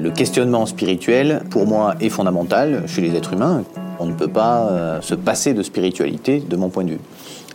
[0.00, 3.64] Le questionnement spirituel, pour moi, est fondamental chez les êtres humains.
[3.98, 7.00] On ne peut pas euh, se passer de spiritualité, de mon point de vue,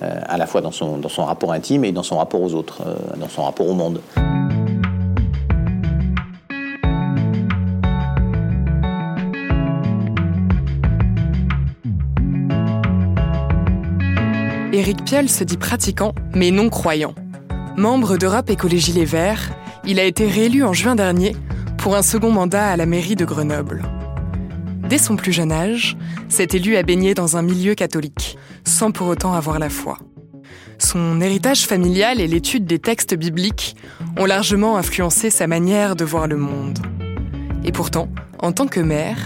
[0.01, 2.53] euh, à la fois dans son, dans son rapport intime et dans son rapport aux
[2.53, 4.01] autres, euh, dans son rapport au monde.
[14.73, 17.15] Éric Piolle se dit pratiquant, mais non croyant.
[17.77, 19.51] Membre d'Europe Écologie Les Verts,
[19.85, 21.37] il a été réélu en juin dernier
[21.83, 23.83] pour un second mandat à la mairie de Grenoble.
[24.87, 25.97] Dès son plus jeune âge,
[26.29, 29.97] cet élu a baigné dans un milieu catholique, sans pour autant avoir la foi.
[30.79, 33.75] Son héritage familial et l'étude des textes bibliques
[34.17, 36.79] ont largement influencé sa manière de voir le monde.
[37.65, 38.07] Et pourtant,
[38.39, 39.17] en tant que maire,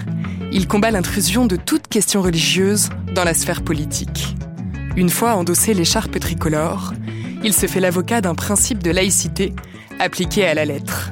[0.51, 4.35] il combat l'intrusion de toute question religieuse dans la sphère politique.
[4.95, 6.95] Une fois endossé l'écharpe tricolore,
[7.43, 9.53] il se fait l'avocat d'un principe de laïcité
[9.99, 11.11] appliqué à la lettre.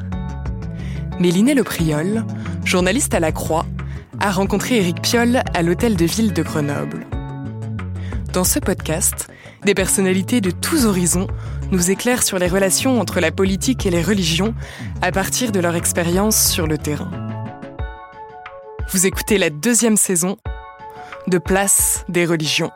[1.19, 2.25] Méliné Le Priol,
[2.66, 3.66] journaliste à la Croix,
[4.19, 7.05] a rencontré Éric Piolle à l'hôtel de ville de Grenoble.
[8.33, 9.30] Dans ce podcast,
[9.63, 11.27] des personnalités de tous horizons
[11.71, 14.53] nous éclairent sur les relations entre la politique et les religions
[15.02, 17.09] à partir de leur expérience sur le terrain.
[18.91, 20.36] Vous écoutez la deuxième saison
[21.27, 22.71] de Place des religions.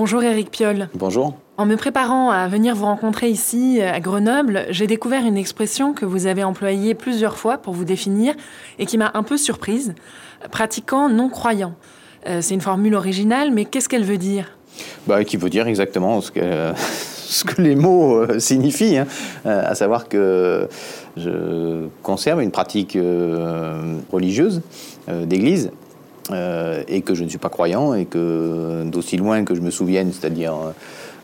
[0.00, 0.88] Bonjour Éric Piolle.
[0.94, 1.34] Bonjour.
[1.56, 6.06] En me préparant à venir vous rencontrer ici, à Grenoble, j'ai découvert une expression que
[6.06, 8.34] vous avez employée plusieurs fois pour vous définir
[8.78, 9.96] et qui m'a un peu surprise.
[10.52, 11.74] Pratiquant non croyant.
[12.28, 14.56] Euh, c'est une formule originale, mais qu'est-ce qu'elle veut dire?
[15.08, 16.72] Bah, Qui veut dire exactement ce que,
[17.16, 19.08] ce que les mots euh, signifient, hein.
[19.46, 20.68] euh, à savoir que
[21.16, 22.96] je conserve une pratique
[24.12, 24.62] religieuse
[25.08, 25.72] d'église
[26.30, 29.70] euh, et que je ne suis pas croyant et que d'aussi loin que je me
[29.70, 30.72] souvienne, c'est-à-dire euh,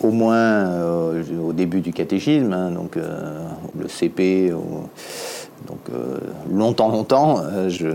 [0.01, 4.53] au moins euh, au début du catéchisme, hein, donc le CP,
[5.67, 5.79] donc
[6.51, 7.89] longtemps, longtemps, je,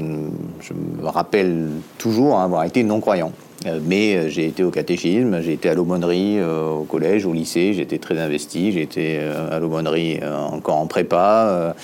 [0.61, 3.31] je, me rappelle toujours avoir été non croyant.
[3.31, 7.33] Euh, mais euh, j'ai été au catéchisme, j'ai été à l'aumônerie euh, au collège, au
[7.33, 10.19] lycée, été très investi, j'ai été à l'aumônerie
[10.51, 11.75] encore en prépa,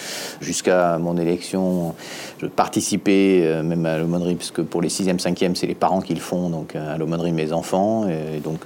[0.41, 1.95] jusqu'à mon élection,
[2.41, 6.19] je participais même à l'aumônerie, puisque pour les 6e, 5e, c'est les parents qui le
[6.19, 8.65] font, donc à l'aumônerie mes enfants, et donc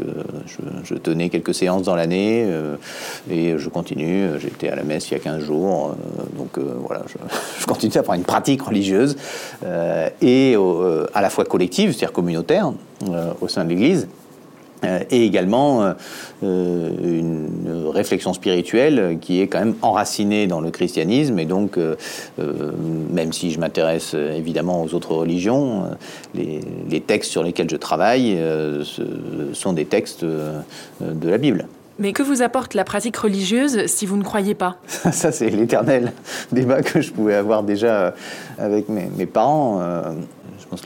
[0.84, 2.48] je, tenais quelques séances dans l'année,
[3.30, 5.96] et je continue, j'étais à la messe il y a 15 jours,
[6.38, 7.04] donc voilà,
[7.60, 9.16] je, continue à avoir une pratique religieuse,
[10.22, 10.56] et
[11.14, 12.99] à la fois collective, c'est-à-dire communautaire, euh,
[13.42, 14.08] au sein de l'Église.
[14.86, 15.94] Euh, et également
[16.42, 21.78] euh, une réflexion spirituelle qui est quand même enracinée dans le christianisme et donc
[22.38, 25.84] même si je m'intéresse évidemment aux autres religions,
[26.34, 28.38] les, les, textes sur lesquels je travaille
[29.54, 31.68] sont des textes de la Bible.
[31.98, 34.78] Mais que vous apporte la pratique religieuse si vous ne croyez pas?
[34.88, 36.14] Ça, c'est l'éternel
[36.52, 38.14] débat que je pouvais avoir déjà
[38.58, 39.82] avec mes, mes parents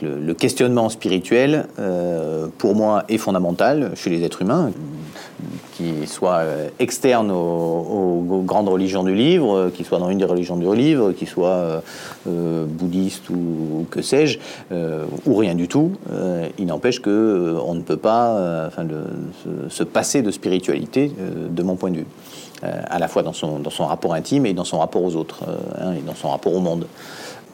[0.02, 4.72] le, questionnement spirituel, euh, pour moi, est fondamental chez les êtres humains,
[5.72, 10.56] qu'il soit euh, externe aux, grandes religions du livre, qu'il soit dans une des religions
[10.56, 11.82] du livre, qu'il soit
[12.28, 14.38] euh, bouddhiste ou, que sais-je,
[15.26, 15.92] ou rien du tout.
[16.58, 18.86] il n'empêche que on ne peut pas enfin,
[19.68, 21.10] se, passer de spiritualité,
[21.50, 22.06] de mon point de vue,
[22.62, 25.44] à la fois dans son, dans son rapport intime et dans son rapport aux autres,
[25.78, 26.86] hein, et dans son rapport au monde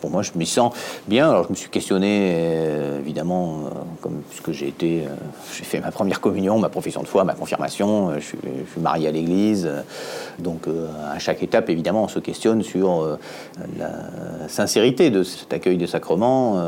[0.01, 0.73] pour moi, je m'y sens
[1.07, 1.29] bien.
[1.31, 5.15] Alors, je me suis questionné, euh, évidemment, euh, comme puisque j'ai été, euh,
[5.57, 8.15] j'ai fait ma première communion, ma profession de foi, ma confirmation.
[8.15, 9.71] Je suis, je, suis, marié à l'Église,
[10.43, 10.63] donc
[11.13, 13.19] à chaque étape, évidemment, on se questionne sur
[13.79, 16.61] la sincérité de cet accueil des sacrements.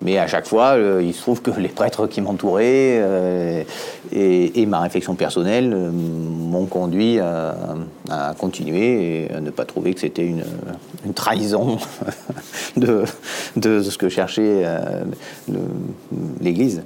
[0.00, 3.64] mais à chaque fois, il se trouve que les prêtres qui m'entouraient
[4.12, 10.26] et, ma réflexion personnelle m'ont conduit à, continuer et à ne pas trouver que c'était
[10.26, 10.44] une,
[11.14, 11.78] trahison
[12.76, 13.04] de,
[13.56, 15.04] ce que cherchait euh,
[16.40, 16.82] l'Église.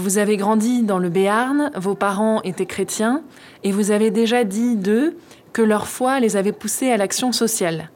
[0.00, 3.22] Vous avez grandi dans le Béarn, vos parents étaient chrétiens,
[3.64, 5.14] et vous avez déjà dit d'eux
[5.52, 7.90] que leur foi les avait poussés à l'action sociale.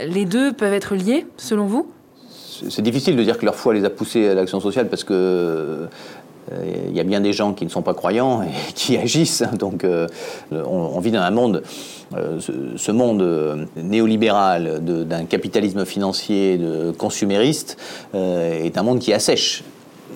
[0.00, 1.86] Les deux peuvent être liés, selon vous?
[2.70, 5.86] C'est difficile de dire que leur foi les a poussés à l'action sociale parce que
[6.88, 9.42] il y a bien des gens qui ne sont pas croyants et qui agissent.
[9.58, 9.84] Donc
[10.50, 11.62] on, on, vit dans un monde
[12.16, 12.38] euh,
[12.76, 17.76] ce, monde euh, néolibéral d'un capitalisme financier de consumériste
[18.14, 19.64] euh, est un monde qui assèche.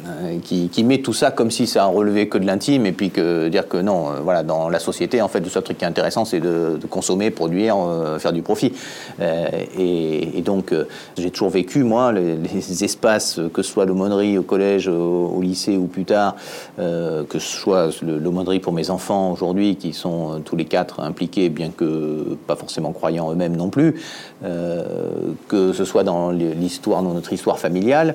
[0.08, 3.48] Euh, qui, met tout ça comme si ça relevait que de l'intime et puis que
[3.48, 5.88] dire que non, euh, voilà, dans la société, en fait, le seul truc qui est
[5.88, 8.72] intéressant, c'est de, consommer, produire, euh, faire du profit.
[9.20, 10.72] et, donc,
[11.18, 15.86] j'ai toujours vécu, moi, les, espaces, que ce soit l'aumônerie au collège, au, lycée ou
[15.86, 16.36] plus tard,
[16.78, 21.70] que ce soit l'aumônerie pour mes enfants aujourd'hui, qui sont tous les quatre impliqués, bien
[21.76, 24.00] que pas forcément croyants eux-mêmes non plus,
[24.42, 28.14] que ce soit dans l'histoire, dans notre histoire familiale,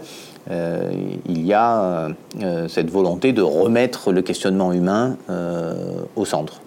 [0.51, 0.91] euh,
[1.27, 2.09] il y a
[2.41, 6.61] euh, cette volonté de remettre le questionnement humain euh, au centre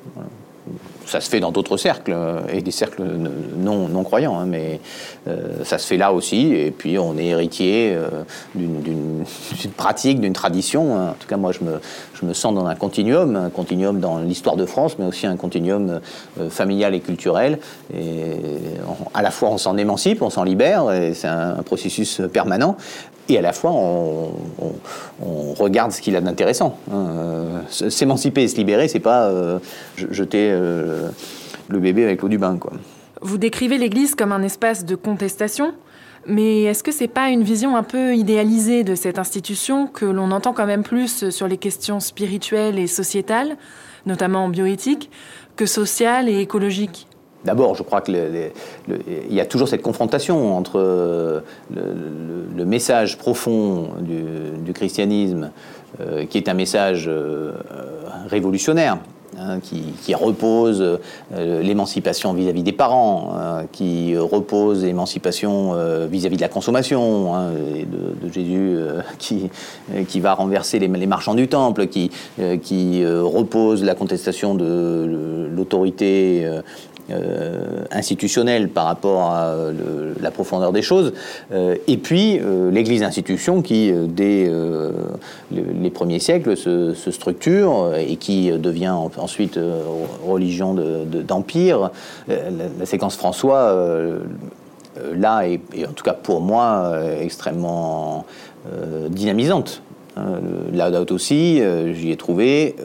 [1.04, 2.16] ça se fait dans d'autres cercles,
[2.52, 3.04] et des cercles
[3.56, 4.80] non, non croyants, hein, mais
[5.62, 7.96] ça se fait là aussi, et puis on est héritier
[8.56, 9.24] d'une
[9.76, 10.96] pratique, d'une tradition.
[10.96, 11.10] Hein.
[11.10, 11.80] En tout cas, moi, je me,
[12.20, 15.36] je me, sens dans un continuum, un continuum dans l'histoire de France, mais aussi un
[15.36, 16.00] continuum
[16.50, 17.60] familial et culturel.
[17.96, 18.32] Et
[19.14, 22.76] à la fois, on s'en émancipe, on s'en libère, et c'est un processus permanent,
[23.28, 24.32] et à la fois on,
[25.58, 26.78] regarde ce qu'il a d'intéressant.
[26.92, 29.58] Euh, s'émanciper et se libérer, c'est pas euh,
[29.96, 31.08] jeter euh,
[31.68, 32.56] le bébé avec l'eau du bain.
[32.58, 32.72] Quoi.
[33.22, 35.72] Vous décrivez l'Église comme un espace de contestation,
[36.26, 40.30] mais est-ce que c'est pas une vision un peu idéalisée de cette institution que l'on
[40.30, 43.56] entend quand même plus sur les questions spirituelles et sociétales,
[44.04, 45.10] notamment en bioéthique,
[45.56, 47.08] que sociales et écologiques?
[47.46, 48.18] D'abord, je crois qu'il
[49.30, 51.40] y a toujours cette confrontation entre euh,
[51.72, 55.52] le, message profond du, christianisme,
[56.00, 57.52] euh, qui est un message euh,
[58.26, 58.98] révolutionnaire,
[59.38, 60.98] hein, qui, repose
[61.30, 65.74] l'émancipation vis-à-vis des parents, hein, qui repose l'émancipation
[66.08, 68.76] vis-à-vis de la consommation, hein, de, Jésus
[70.08, 72.10] qui, va renverser les, marchands du temple, qui
[73.06, 76.44] repose la contestation de l'autorité
[77.08, 79.54] euh, institutionnelle par rapport à
[80.20, 81.12] la profondeur des choses,
[81.52, 84.50] euh, et puis euh, l'Église institution qui, dès
[85.52, 89.56] les premiers siècles, se, structure et qui devient ensuite
[90.26, 91.90] religion d'empire.
[92.26, 93.72] la, séquence François,
[95.14, 98.26] là, est, en tout cas pour moi, extrêmement
[99.10, 99.80] dynamisante.
[100.16, 100.40] Hein,
[100.72, 101.60] la date aussi,
[101.92, 102.76] j'y ai trouvé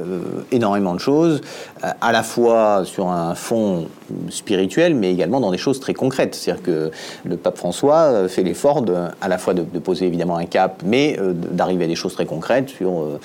[0.52, 1.42] énormément de choses,
[1.82, 3.88] à la fois sur un fond
[4.30, 6.36] spirituel, mais également dans des choses très concrètes.
[6.36, 6.92] C'est-à-dire que
[7.26, 8.84] le pape François euh, fait l'effort
[9.22, 12.26] à la fois de, poser évidemment un cap, mais euh, d'arriver à des choses très
[12.26, 13.20] concrètes sur euh,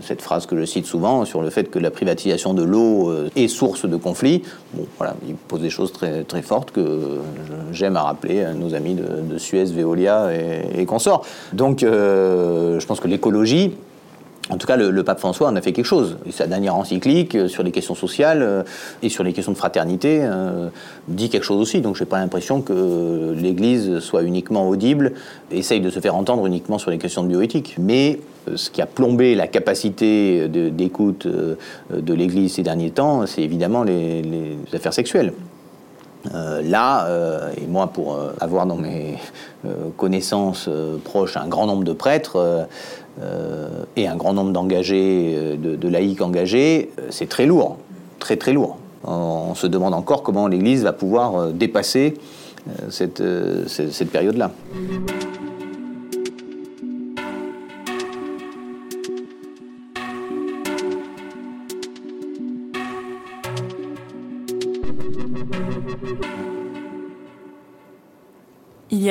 [0.00, 3.48] cette phrase que je cite souvent, sur le fait que la privatisation de l'eau est
[3.48, 4.42] source de conflits.
[4.74, 7.20] Bon, voilà, il pose des choses très, très fortes que
[7.72, 10.28] j'aime à rappeler à nos amis de, Suez, Veolia
[10.76, 11.24] et, consorts.
[11.54, 13.72] Donc, je pense que l'écologie,
[14.48, 16.18] en tout cas, le, pape François en a fait quelque chose.
[16.30, 18.62] Sa dernière encyclique euh, sur les questions sociales euh,
[19.02, 20.68] et sur les questions de fraternité euh,
[21.08, 21.80] dit quelque chose aussi.
[21.80, 25.14] Donc, je n'ai pas l'impression que l'Église soit uniquement audible,
[25.50, 27.74] essaye de se faire entendre uniquement sur les questions de bioéthique.
[27.80, 28.20] Mais
[28.54, 34.56] ce qui a plombé la capacité d'écoute de, l'Église ces derniers temps, c'est évidemment les,
[34.72, 35.32] affaires sexuelles.
[36.32, 37.08] Là,
[37.56, 39.18] et moi pour avoir dans mes
[39.96, 40.68] connaissances
[41.04, 42.66] proches un grand nombre de prêtres,
[43.22, 47.78] euh, et un grand nombre d'engagés, euh, de, laïcs engagés, euh, c'est très lourd,
[48.18, 48.76] très très lourd.
[49.04, 52.14] On, se demande encore comment l'Église va pouvoir dépasser
[52.90, 53.22] cette,
[53.68, 54.50] cette période-là.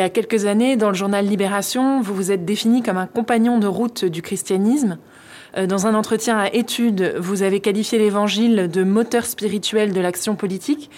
[0.05, 3.65] A quelques années, dans le journal Libération, vous vous êtes défini comme un compagnon de
[3.65, 4.99] route du christianisme.
[5.57, 10.35] Euh, dans un entretien à études, vous avez qualifié l'Évangile de moteur spirituel de l'action
[10.35, 10.91] politique.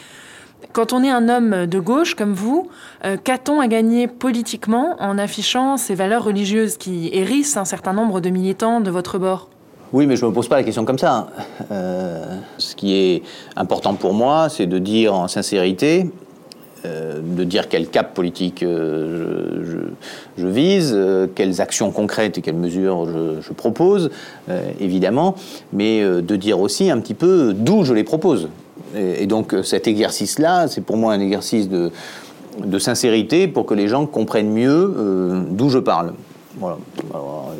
[0.73, 2.69] Quand on est un homme de gauche comme vous,
[3.05, 8.19] euh, qu'a-t-on à gagner politiquement en affichant ces valeurs religieuses qui hérissent un certain nombre
[8.19, 9.47] de militants de votre bord?
[9.93, 11.29] Oui, mais je ne me pose pas la question comme ça.
[11.71, 12.25] Euh,
[12.57, 13.23] ce qui est
[13.55, 16.11] important pour moi, c'est de dire en sincérité
[16.87, 19.85] euh, de dire quel cap politique euh,
[20.37, 23.07] je, vise, euh, quelles actions concrètes et quelles mesures
[23.41, 24.11] je, propose,
[24.79, 25.35] évidemment,
[25.73, 28.49] mais de dire aussi un petit peu d'où je les propose.
[28.95, 31.91] Et, donc cet exercice-là, c'est pour moi un exercice de,
[32.63, 36.13] de, sincérité pour que les gens comprennent mieux d'où je parle.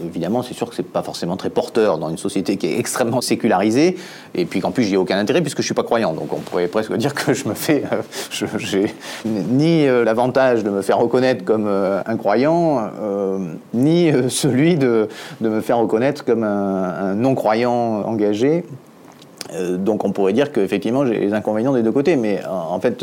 [0.06, 3.22] Évidemment, c'est sûr que c'est pas forcément très porteur dans une société qui est extrêmement
[3.22, 3.98] sécularisée,
[4.36, 6.14] et puis qu'en plus j'y ai aucun intérêt puisque je suis pas croyant.
[6.14, 8.94] Donc on pourrait presque dire que je me fais, euh, j'ai
[9.26, 12.90] ni euh, l'avantage de me faire reconnaître comme euh, un croyant,
[13.74, 15.08] ni celui de,
[15.42, 18.64] de, me faire reconnaître comme un, non-croyant engagé.
[19.78, 23.00] donc on pourrait dire qu'effectivement j'ai les inconvénients des deux côtés, mais en fait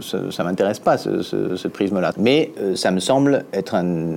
[0.00, 2.12] ça ne m'intéresse pas ce prisme-là.
[2.18, 4.16] Mais ça me semble être un,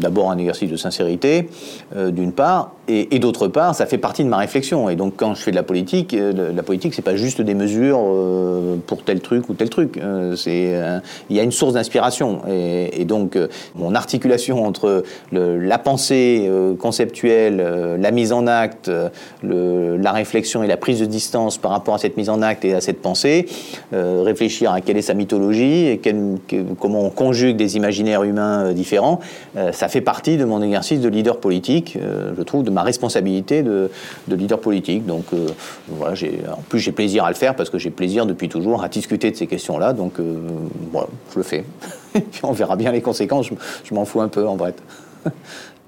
[0.00, 1.48] d'abord un exercice de sincérité,
[1.94, 2.72] euh, d'une part,
[3.10, 4.88] et, d'autre part, ça fait partie de ma réflexion.
[4.88, 7.54] Et donc, quand je fais de la politique, euh, la politique, c'est pas juste des
[7.54, 10.00] mesures euh, pour tel truc ou tel truc.
[10.36, 10.80] c'est,
[11.28, 12.42] il y a une source d'inspiration.
[12.48, 13.36] Et, donc,
[13.74, 18.90] mon articulation entre la pensée conceptuelle, la mise en acte,
[19.42, 22.74] la réflexion et la prise de distance par rapport à cette mise en acte et
[22.74, 23.46] à cette pensée,
[23.92, 26.00] réfléchir à quelle est sa mythologie et
[26.78, 29.20] comment on conjugue des imaginaires humains différents,
[29.72, 33.62] ça fait partie de mon exercice de leader politique, euh, je trouve, de ma responsabilité
[33.62, 33.90] de,
[34.28, 35.06] leader politique.
[35.06, 35.48] Donc euh,
[35.88, 36.14] voilà,
[36.52, 39.30] en plus j'ai plaisir à le faire parce que j'ai plaisir depuis toujours à discuter
[39.30, 39.92] de ces questions-là.
[39.92, 40.38] Donc euh,
[40.92, 41.64] voilà, je le fais.
[42.14, 43.50] Et puis on verra bien les conséquences.
[43.84, 44.74] Je, m'en fous un peu en vrai.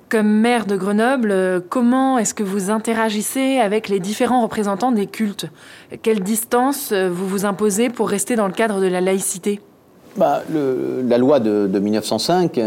[0.09, 5.47] Comme maire de Grenoble, comment est-ce que vous interagissez avec les différents représentants des cultes?
[6.03, 9.61] Quelle distance vous vous imposez pour rester dans le cadre de la laïcité?
[10.17, 12.59] Bah, La loi de, 1905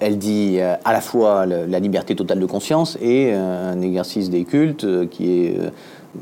[0.00, 4.30] elle dit euh, à la fois la liberté totale de conscience et euh, un exercice
[4.30, 5.58] des cultes euh, qui est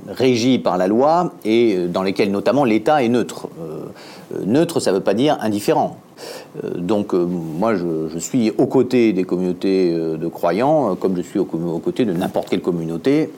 [0.08, 3.48] régi par la loi et dans lesquels notamment l'État est neutre.
[4.44, 5.98] neutre, ça ne veut pas dire indifférent.
[6.76, 12.04] donc moi, je, suis aux côtés des communautés de croyants, comme je suis aux, côtés
[12.04, 13.30] de n'importe quelle communauté,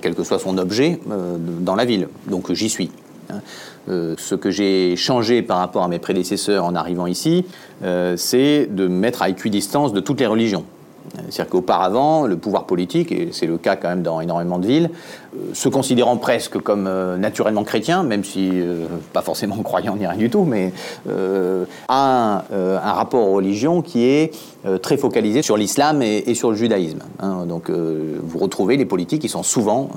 [0.00, 1.00] quel que soit son objet,
[1.60, 2.08] dans la ville.
[2.30, 2.90] Donc j'y suis.
[3.88, 7.44] Euh, ce que j'ai changé par rapport à mes prédécesseurs en arrivant ici,
[7.82, 10.64] euh, c'est de mettre à équidistance de toutes les religions.
[11.28, 14.90] C'est-à-dire qu'auparavant, le pouvoir politique, et c'est le cas quand même dans énormément de villes,
[15.34, 20.06] euh, se considérant presque comme euh, naturellement chrétien, même si euh, pas forcément croyant ni
[20.06, 20.72] rien du tout, mais
[21.88, 24.32] a un, rapport aux religions qui est
[24.82, 27.00] très focalisé sur l'islam et, sur le judaïsme.
[27.20, 27.46] Hein.
[27.46, 29.88] Donc vous retrouvez les politiques qui sont souvent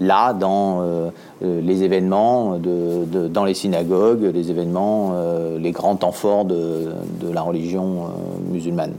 [0.00, 5.14] là dans les événements, dans les synagogues, les événements,
[5.58, 6.92] les grands temps forts de
[7.32, 8.08] la religion
[8.50, 8.94] musulmane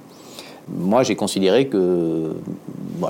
[0.69, 2.31] moi, j'ai considéré que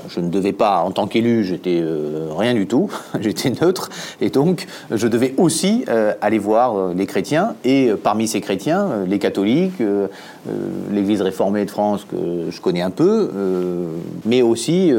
[0.08, 4.30] je ne devais pas, en tant qu'élu, j'étais euh, rien du tout, j'étais neutre, et
[4.30, 9.18] donc je devais aussi euh, aller voir euh, les chrétiens, et parmi ces chrétiens, les
[9.18, 9.82] catholiques,
[10.90, 13.30] l'Église réformée de France que je connais un peu,
[14.24, 14.92] mais aussi,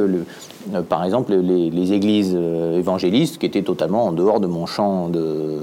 [0.89, 5.62] par exemple, les, églises évangélistes qui étaient totalement en dehors de mon champ de,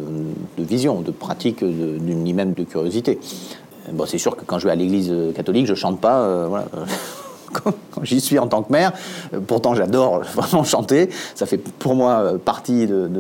[0.59, 3.19] vision, de pratique, ni même de curiosité.
[3.91, 6.21] Bon, c'est sûr que quand je vais à l'église euh, catholique, je chante pas.
[6.21, 6.67] Euh, voilà.
[7.53, 8.93] quand, j'y suis en tant que maire.
[9.35, 11.11] Euh, pourtant, j'adore vraiment chanter.
[11.35, 13.11] Ça fait pour moi partie de,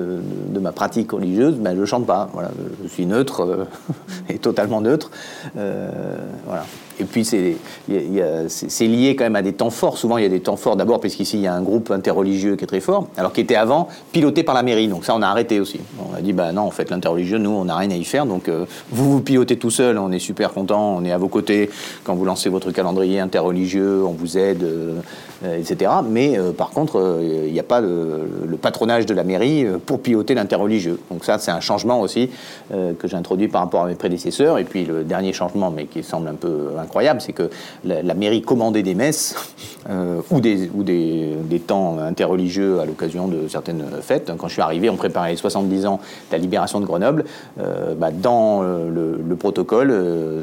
[0.60, 2.28] ma pratique religieuse, mais je ne chante pas.
[2.32, 2.50] Voilà,
[2.82, 3.66] je suis neutre
[4.28, 5.10] et totalement neutre.
[5.54, 6.64] voilà.
[7.02, 9.98] Et puis, c'est lié quand même à des temps forts.
[9.98, 12.56] Souvent, il y a des temps forts d'abord, puisqu'ici, il y a un groupe interreligieux
[12.56, 14.86] qui est très fort, alors qui était avant piloté par la mairie.
[14.86, 15.80] Donc, ça, on a arrêté aussi.
[15.98, 18.24] On a dit, bah non, en fait, l'interreligieux, nous, on n'a rien à y faire.
[18.24, 21.28] Donc, euh, vous vous pilotez tout seul, on est super content, on est à vos
[21.28, 21.70] côtés.
[22.04, 25.00] Quand vous lancez votre calendrier interreligieux, on vous aide, euh,
[25.44, 25.90] etc.
[26.08, 31.00] Mais par contre, il n'y a pas le, patronage de la mairie pour piloter l'interreligieux.
[31.10, 32.30] Donc, ça, c'est un changement aussi
[32.70, 34.58] que j'ai introduit par rapport à mes prédécesseurs.
[34.58, 37.50] Et puis, le dernier changement, mais qui semble un peu incroyable, c'est que
[37.84, 39.34] la, mairie commandait des messes
[39.90, 44.32] euh, ou, des, temps interreligieux à l'occasion de certaines fêtes.
[44.36, 47.24] Quand je suis arrivé, on préparait les 70 ans de la libération de Grenoble.
[47.60, 49.92] Euh, bah, dans euh, le, protocole,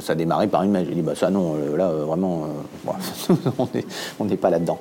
[0.01, 0.87] ça démarrait par une messe.
[0.87, 2.47] J'ai dit, bah, ça non, là, vraiment,
[4.19, 4.79] on n'est pas là-dedans.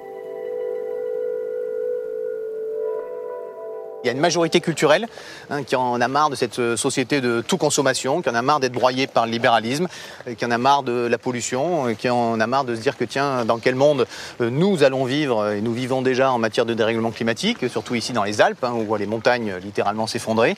[4.04, 5.08] Il y a une majorité culturelle
[5.50, 8.42] hein, qui en a marre de cette euh, société de tout consommation, qui en a
[8.42, 9.88] marre d'être broyée par le libéralisme,
[10.28, 12.80] euh, qui en a marre de la pollution, euh, qui en a marre de se
[12.80, 14.06] dire que tiens, dans quel monde
[14.38, 18.22] nous allons vivre, et nous vivons déjà en matière de dérèglement climatique, surtout ici dans
[18.22, 20.56] les Alpes, hein, où on voit les montagnes littéralement s'effondrer.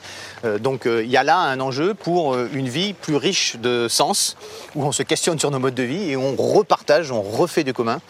[0.59, 4.37] donc il y a là un enjeu pour une vie plus riche de sens,
[4.75, 7.73] où on se questionne sur nos modes de vie et on repartage, on refait du
[7.73, 8.00] commun.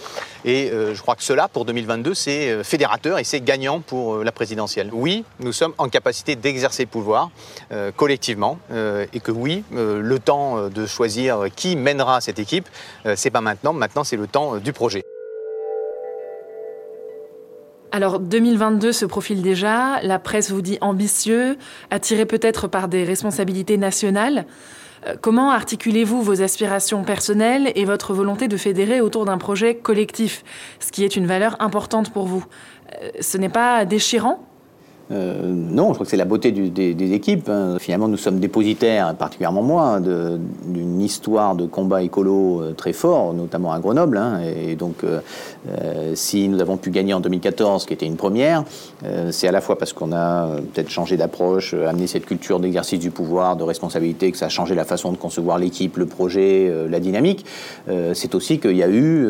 [0.45, 4.91] Et je crois que cela, pour 2022, c'est fédérateur et c'est gagnant pour la présidentielle.
[4.93, 7.31] Oui, nous sommes en capacité d'exercer le pouvoir
[7.73, 12.69] euh, collectivement euh, et que oui, euh, le temps de choisir qui mènera cette équipe,
[13.15, 15.05] c'est pas maintenant, maintenant c'est le temps du projet.
[17.93, 21.57] Alors 2022 se profile déjà, la presse vous dit ambitieux,
[21.91, 24.47] attiré peut-être par des responsabilités nationales.
[25.07, 30.45] Euh, comment articulez-vous vos aspirations personnelles et votre volonté de fédérer autour d'un projet collectif,
[30.79, 32.45] ce qui est une valeur importante pour vous?
[33.03, 34.50] Euh, Ce n'est pas déchirant?
[35.13, 37.49] Euh, non, je crois que c'est la beauté des, équipes.
[37.49, 37.77] Hein.
[37.81, 43.73] Finalement, nous sommes dépositaires, particulièrement moi, d'une histoire de combat écolo euh, très fort, notamment
[43.73, 44.17] à Grenoble.
[44.17, 44.41] Hein.
[44.45, 45.21] Et donc, euh,
[46.15, 48.65] si nous avons pu gagner en 2014, qui était une première,
[49.31, 53.11] c'est à la fois parce qu'on a peut-être changé d'approche, amené cette culture d'exercice du
[53.11, 57.01] pouvoir, de responsabilité, que ça a changé la façon de concevoir l'équipe, le projet, la
[57.01, 57.45] dynamique.
[58.15, 59.29] c'est aussi qu'il y a eu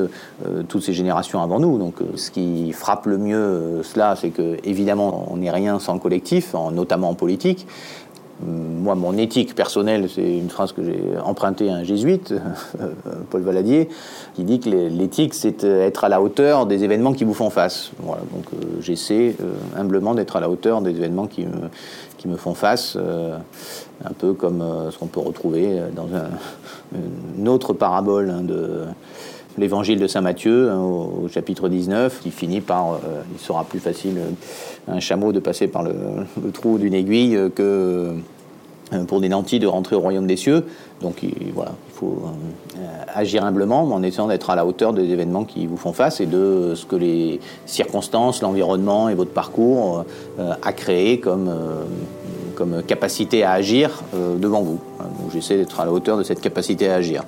[0.69, 1.79] toutes ces générations avant nous.
[1.79, 6.01] Donc, ce qui frappe le mieux cela, c'est que évidemment, on n'est rien sans le
[6.01, 7.67] collectif, notamment en politique.
[8.43, 12.33] Moi, mon éthique personnelle, c'est une phrase que j'ai empruntée à un jésuite,
[13.31, 13.91] Paul Valadier,
[14.35, 17.91] qui dit que l'éthique, c'est être à la hauteur des événements qui vous font face.
[17.99, 21.69] Voilà, donc euh, j'essaie euh, humblement d'être à la hauteur des événements qui me,
[22.17, 23.37] qui me font face, euh,
[24.03, 26.09] un peu comme ce qu'on peut retrouver dans
[27.39, 28.85] une autre parabole hein, de
[29.59, 33.81] l'évangile de Saint Matthieu hein, au, chapitre 19, qui finit par, euh, il sera plus
[33.81, 35.93] facile euh, un chameau de passer par le,
[36.53, 38.15] trou d'une aiguille que
[38.93, 40.65] euh, pour des nantis de rentrer au royaume des cieux.
[41.01, 42.23] Donc voilà, il faut
[43.15, 46.27] agir humblement, en essayant d'être à la hauteur des événements qui vous font face et
[46.27, 50.05] de ce que les circonstances, l'environnement et votre parcours
[50.39, 51.51] a créé comme,
[52.55, 54.03] comme capacité à agir
[54.39, 54.79] devant vous.
[54.99, 57.25] Donc j'essaie d'être à la hauteur de cette capacité à agir.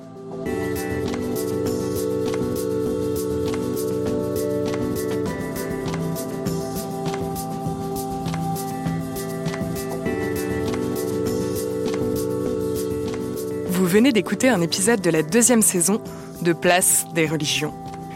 [13.93, 16.01] Venez d'écouter un épisode de la deuxième saison
[16.41, 17.75] de Place des religions.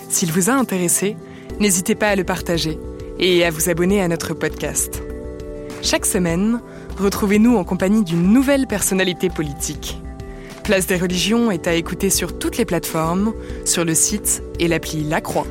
[0.09, 1.19] S'il vous a intéressé,
[1.61, 2.79] n'hésitez pas à le partager
[3.19, 5.03] et à vous abonner à notre podcast.
[5.83, 6.63] Chaque semaine,
[6.97, 10.01] retrouvez-nous en compagnie d'une nouvelle personnalité politique.
[10.65, 13.35] Place des religions est à écouter sur toutes les plateformes,
[13.67, 15.47] sur le site et l'appli La Croix.